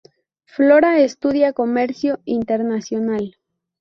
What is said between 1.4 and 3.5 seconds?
Comercio Internacional.